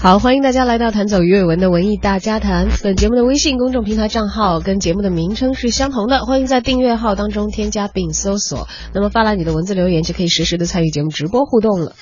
[0.00, 2.68] 好，欢迎大家来到弹走鱼尾纹的文艺大家谈。
[2.84, 8.68] 本节目的微信公众平台账号跟节目的名称是相同的，欢迎在订阅号当中添加并搜索。
[8.94, 11.96] 那么发来你的文字留言，就可以实时的参与节目直播互动了。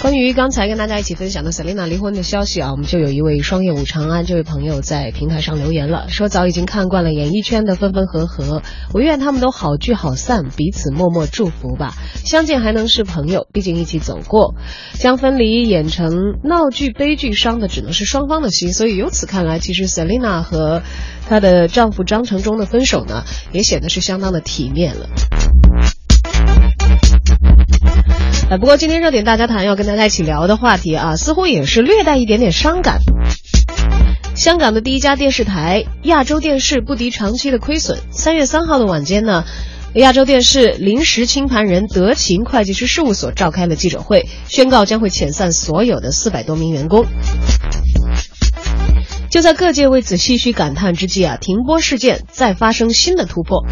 [0.00, 8.62] 关于刚才跟大家一起分享的 Selina 离婚的消息啊，我们就有一位双叶舞长安这位朋友在平台上留言了，说早已经看惯了演艺圈的分分合合，
[8.94, 11.94] 我愿他们都好聚好散，彼此默默祝福吧。
[12.24, 14.54] 相见还能是朋友，毕竟一起走过，
[14.94, 18.72] 将分离演成闹剧悲剧，伤的只能是双方的心。
[18.72, 20.82] 所以由此看来，其实 Selina 和
[21.28, 25.10] 她的丈夫张承忠的分手呢，也显得是相当的体面了。
[28.50, 32.98] 呃，不过今天热点大家谈要跟大家一起聊的话题啊，似乎也是略带一点点伤感。
[34.34, 38.00] 香港的第一家电视台亚洲电视不敌长期的亏损。
[38.10, 39.44] 三月三号的晚间呢，
[39.94, 47.06] 亚洲电视临时清盘人德勤会计师事务所召开了记者会，宣告将会遣散所有的四百多名员工。
[49.30, 53.64] 就在各界为此唏嘘感叹之际啊，停播事件再发生新的突破。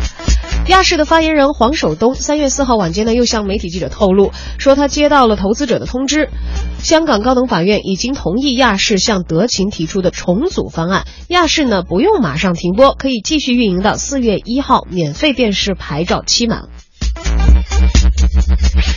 [0.68, 6.28] 亚视的发言人黄守东三月四号晚间呢，又向媒体记者透露说，他接到了投资者的通知，
[6.78, 16.68] 香港高等法院已经同意亚视向德勤提出的重组方案，亚视呢不用马上停播，可以继续运营到四月一号免费电视牌照期满。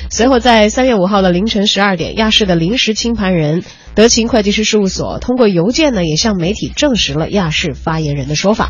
[0.09, 3.63] 随后在三月五号的凌晨十二点，亚视的临时清盘人
[3.95, 8.69] 德勤会计师事务所通过邮件呢，也向媒体证实了亚视发言人的说法。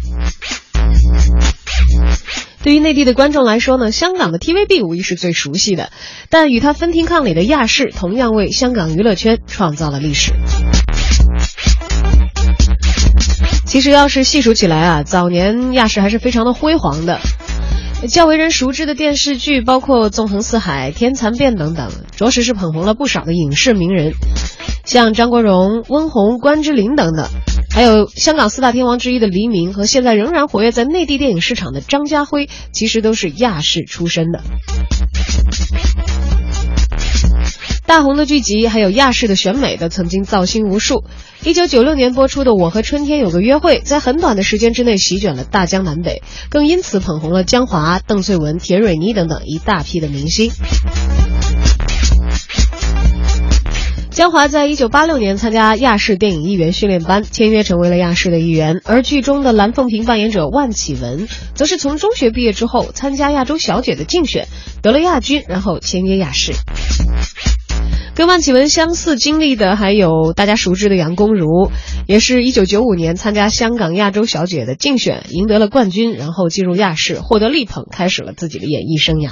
[2.63, 5.91] 对于内地的观众来说呢，香港的 TVB 无疑是最熟悉的，
[6.29, 10.33] 但与它分庭抗礼的亚视同样为香港娱乐圈创造了历史。
[13.65, 17.19] 其实要是细数起来啊，早年亚视还是非常的辉煌的，
[18.07, 24.13] 较为人熟知的电视剧包括《纵横四海》《天蚕变》等等，着实是捧红了不少的影视名人，
[24.85, 27.27] 像张国荣、温虹、关之琳等等。
[27.73, 34.41] 还有香港四大天王之一的黎明和现在仍然活跃在内地电影市场的张家辉，其实都是亚视出身的。
[37.85, 41.03] 大红的剧集，还有亚视的选美的，曾经造星无数。
[41.43, 50.51] 一九九六年播出的《我和春天有个约会》，在很短的时间之内席卷了大江南北，更因此捧红了江华、邓萃雯、田蕊妮等等一大批的明星。
[54.11, 58.81] 江华在一九八六年参加亚视电影艺员训练班，签约成为了亚视的一员。
[58.83, 64.49] 而剧中的蓝凤萍扮演者万绮雯，则是从中学毕业之后参加亚洲小姐的竞选，
[64.81, 66.51] 得了亚军，然后签约亚视。
[68.13, 71.71] 跟万绮雯相似经历的还有大家熟知的杨恭如，
[72.05, 79.31] 也是一九九五年参加香港亚洲小姐的竞选，赢得了冠军，然后进入亚视，获得力捧，开始了自己的演艺生涯。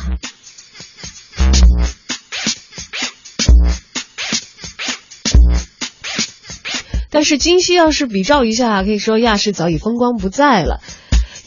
[7.19, 10.79] 但是今夕要是比照一下，可以说亚视早已风光不再了。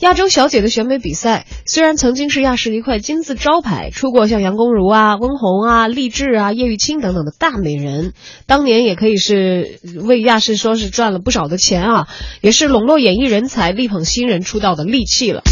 [0.00, 8.12] 亚洲小姐的选美比赛虽然曾经是亚视的一块金字招牌，出过像杨恭如啊、温虹啊、励志啊、叶玉卿等等的大美人，
[8.47, 12.06] 当年也可以是为亚视说是赚了不少的钱啊，
[12.43, 15.43] 也是笼络演艺人才、力捧新人出道的利器了。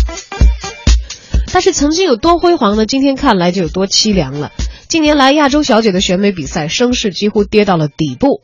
[1.51, 2.85] 但是曾经有多辉煌呢？
[2.85, 4.53] 今天看来就有多凄凉了。
[4.91, 8.43] 近年来，亚洲小姐的选美比赛声势几乎跌到了底部。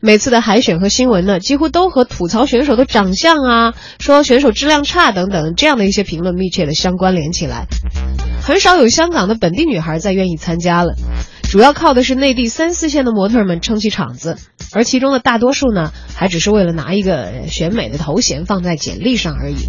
[0.00, 7.66] 每次的海选和新闻呢，几乎都和吐槽选手的长相啊，说选手质量差等等这样的一些评论密切的相关联起来，
[8.42, 10.96] 很少有香港的本地女孩再愿意参加了，
[11.48, 14.36] 主要靠的是内地三四线的模特们撑起场子，
[14.72, 19.68] 而其中的大多数呢，还只是为了拿一个选美的头衔放在简历上而已。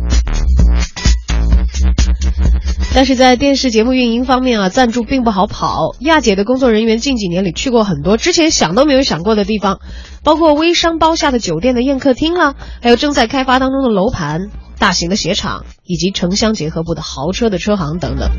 [2.96, 5.96] 但是在电视节目运营方面啊，赞助并不好跑。
[6.00, 9.82] 亚姐的工作人员近几年里去过很多之前想都没有想过的地方，
[10.24, 18.32] 包括微商包下的酒店的宴客厅啊，还有正在开发当中的楼盘、大型的鞋厂以及城乡结合部的豪车的车行等等。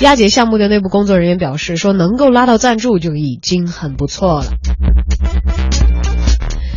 [0.00, 4.46] 亚姐项目的内部工作人员表示说，能够拉到赞助就已经很不错了。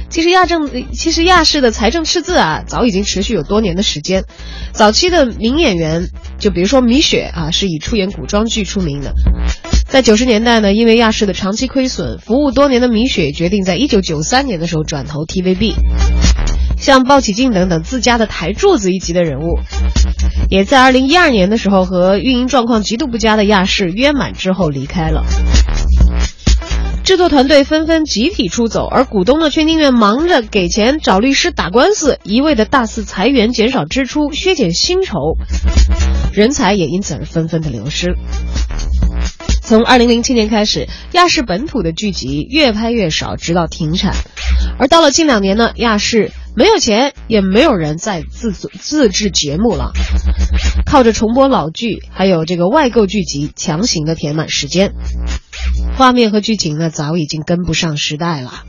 [0.09, 4.25] 其实亚政，其实亚视的财政赤字啊，早已经持续有多年的时间。
[4.71, 6.09] 早期的名演员，
[6.39, 9.13] 就比如说米雪啊，是以出演古装剧出名的。
[9.87, 15.73] 在九十年代呢，因为亚视的长期亏损，服务多年的米雪决定在一九九三年的时候转投 TVB。
[16.77, 19.59] 像鲍起静等等自家的台柱子一级的人物，
[20.49, 25.25] 也在二零一二年的时候和运营状况极度不佳的亚视约满之后离开了。
[27.09, 35.17] 制作团队纷纷集体出走，而股东呢却宁愿忙着给钱找律师打官司，一味的大肆裁员、减少支出、削减薪酬，
[36.31, 38.15] 人才也因此而纷纷的流失。
[39.59, 44.13] 从二零零七年开始，亚视本土的剧集越拍越少，直到停产。
[44.77, 49.93] 而到了近两年呢，亚视没有钱，也没有人再自自制节目了，
[50.85, 54.93] 靠着重播老剧，还有这个外购剧集，强行的填满时间。
[55.95, 58.63] 画面和剧情呢，早已经跟不上时代了。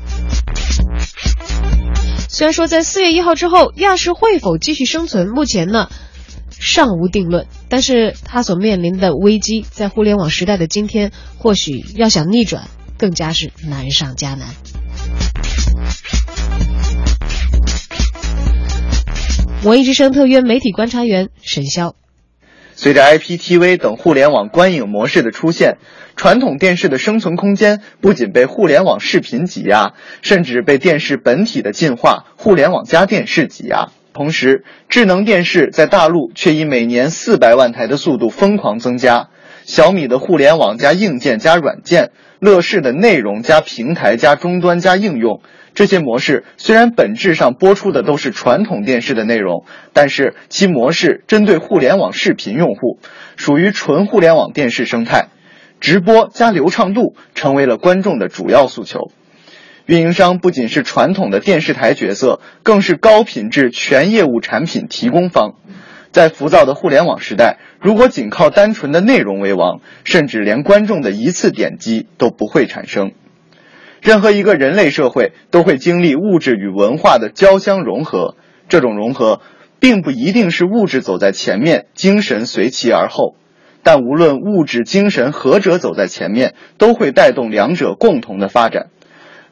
[2.29, 5.89] 虽然说在四月一号之后，亚视会否继续生存，目前呢
[6.51, 7.47] 尚无定论。
[7.69, 12.69] 但是它所面临的危机，在互联网时代的今天，或许要想逆转，
[12.99, 14.49] 更加是难上加难。
[19.63, 21.93] 文艺之声特约媒体观察员沈潇。
[22.75, 25.77] 随着 IPTV 等互联网观影模式的出现，
[26.17, 29.93] 传统电视的生存空间不仅被互联网视频挤压，
[30.23, 33.89] 甚至被电视本体的进化——互联网加电视挤压。
[34.15, 39.29] 同时，智能电视在大陆却以每年四百万台的速度疯狂增加。
[39.67, 45.43] 小米的互联网加硬件加软件，乐视的内容加平台加终端加应用。
[45.75, 52.99] 这些模式虽然本质上播出的都是传统电视的内容，但是其模式针对互联网视频用户，
[53.37, 55.29] 属于纯互联网电视生态，
[55.81, 59.11] 直播加流畅度成为了观众的主要诉求。
[59.87, 65.55] 运营商不仅是传统的电视台角色，更是高品质全业务产品提供方。
[66.13, 73.13] 在浮躁的互联网时代，如果仅靠单纯的内容为王，甚至连观众的一次点击都不会产生。
[74.01, 78.37] 任何一个人类社会都会经历物质与文化的交相融合，
[78.69, 79.41] 这种融合
[79.79, 83.37] 并不一定是物质走在前面，精神随其而后，
[83.83, 88.87] 但无论物质、精神何者走在前面，都会带动两者共同的发展。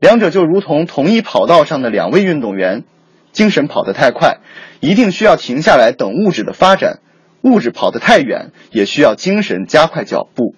[0.01, 2.85] 两者就如同同一跑道上的两位运动员，
[3.33, 4.39] 精神跑得太快，
[4.81, 7.01] 一定需要停下来等物质的发展；
[7.43, 10.55] 物质跑得太远，也需要精神加快脚步。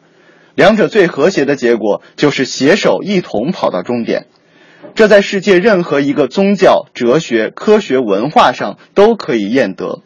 [0.55, 4.26] 两者最和谐的结果就是携手一同跑到终点，
[4.94, 10.02] 这在世界任何一个宗教、哲学、科学、文化上都可以验得。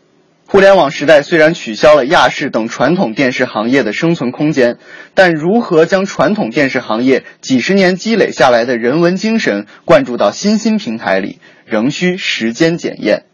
[0.47, 4.77] 互联网时代虽然取消了亚视等传统电视行业的生存空间，
[5.15, 13.25] 但如何将传统电视行业几十年积累下来的人文精神灌注到新兴平台里，仍需时间检验。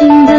[0.00, 0.29] 心。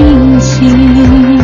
[0.00, 1.39] 惊醒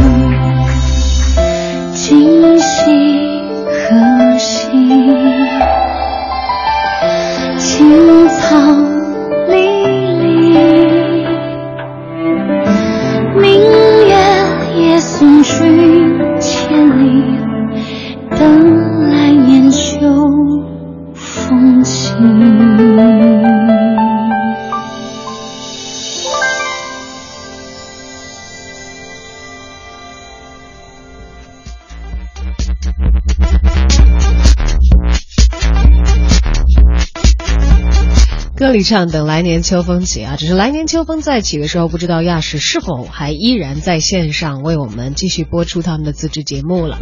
[38.66, 46.98] 歌里唱等来年秋风起啊，只是来年秋风再起的时候，不知道亚视是否还依然在线上为我们继续播出他们的自制节目了。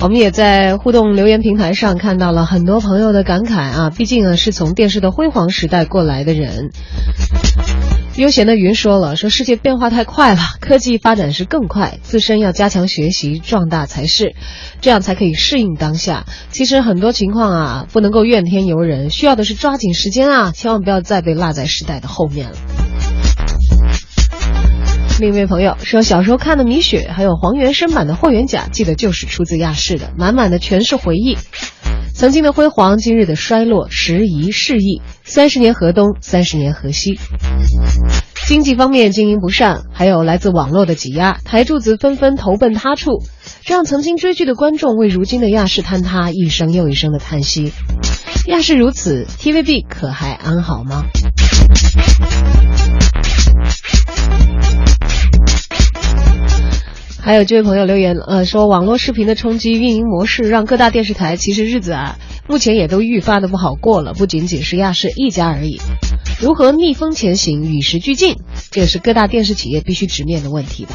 [0.00, 6.72] 我们也在互动留言平台上看到了很多朋友的感慨啊，毕竟呢是从电视的辉煌时代过来的人。
[8.16, 14.34] 悠闲的云说了，说世界变化太快了，科技发展是更快，自身要加强学习壮大才是，
[14.80, 16.24] 这样才可以适应当下。
[16.50, 22.56] 其实很多情况啊，不能够怨天尤人，需要的是抓紧时间啊，千万不要再被落在时代的后面了。
[25.20, 31.36] 另一位朋友说，小时候看的《米雪》还有黄元生版的《霍元甲》，记得就是出自亚视的，满满的全是回忆。
[32.16, 35.02] 曾经的辉煌，今日的衰落，时移世易。
[35.22, 37.20] 三十年河东，三十年河西。
[38.46, 43.22] 经济方面经营不善，还有来自网络的挤压，台柱子纷纷投奔他处，
[43.66, 47.74] 让曾经追剧的观众为如今的亚视坍塌一声又一声的叹息。
[48.46, 51.04] 亚视如此，TVB 可还安好吗？
[57.26, 62.18] 还有这位朋友留言，呃，说网络视频的冲击，运营模式让各大电视台其实日子啊，
[62.48, 65.80] 目前也都愈发的不好过了，不仅仅是亚视一家而已。
[66.40, 68.36] 如何逆风前行，与时俱进，
[68.70, 70.94] 这也是各大电视企业必须直面的问题吧。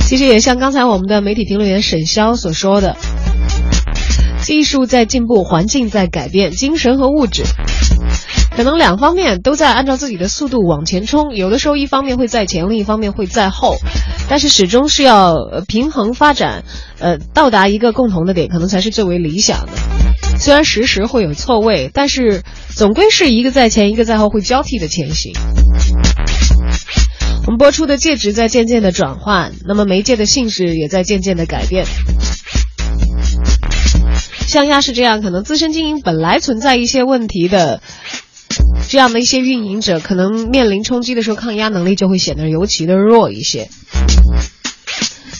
[0.00, 2.96] 其实也像刚才我们的媒体评论员沈潇所说的，
[4.42, 7.44] 技术在进步，环境在改变，精神和物质。
[8.56, 13.76] 可能两方面都在按照自己的速度往前冲，有的时候一方面会在前，另一方面会在后，
[14.28, 15.34] 但是始终是要
[15.66, 16.62] 平衡发展，
[17.00, 19.72] 呃，到达一个共同的点，可能才是最为理想的。
[20.38, 25.32] 虽然时时会有错位，但是总归是一个在前，一个在后，会交替的前行。
[27.46, 31.86] 我们播出的介质在渐渐的转换，那么媒介的性质也在渐渐的改变。
[34.46, 37.80] 像亚视这样，可能自身经营本来存在一些问题的。
[38.88, 43.68] 这样的一些运营者，可能面临冲击的时候，抗压能力就会显得尤其的弱一些。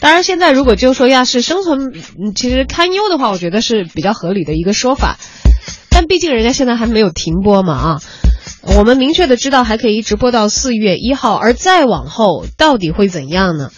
[0.00, 1.94] 当然，现在如果就说亚视生存
[2.34, 5.18] 其实堪忧的话，我觉得是比较合理的一个说法。
[5.88, 8.02] 但毕竟人家现在还没有停播嘛啊，
[8.76, 13.70] 我们明确的知道还可以一直播到四月一号，而再往后到底会怎样呢？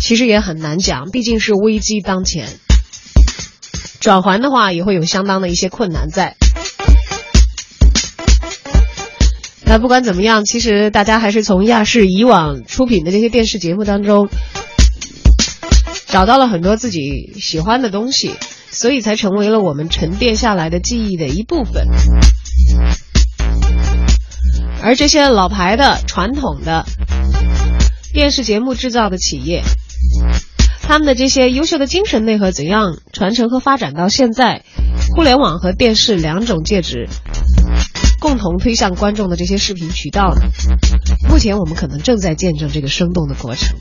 [0.00, 2.46] 其实也很难讲，毕竟是危机当前，
[3.98, 6.36] 转环的话也会有相当的一些困难在。
[9.68, 14.28] 那不管怎么样，其实大家还是从亚视以往出品的这些电视节目当中，
[16.06, 18.30] 找到了很多自己喜欢的东西，
[18.70, 21.88] 所以才成为了我们沉淀下来的记忆的一部分。
[24.82, 26.86] 而这些老牌的、传统的
[28.12, 29.62] 电视节目制造的企业，
[30.80, 34.62] 他们的这些优秀的精神内核怎样传承和发展到现在？
[35.16, 37.08] 互联网和电视两种介质。
[38.26, 40.40] 共同推向观众的这些视频渠道呢？
[41.30, 43.78] 目前我们可能正在见证这个生动的过程。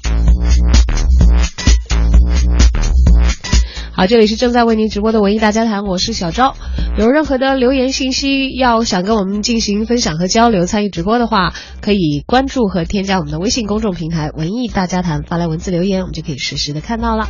[3.92, 6.56] 好，这里是正在为您直播的文艺大家谈，我是小昭。
[6.96, 17.28] 有任何的留言信息要想跟我们进行分享和交流，参与直播的话，可以关注和添加我们的微信公众平台“文艺大家谈”，发来文字留言，我们就可以实时的看到了。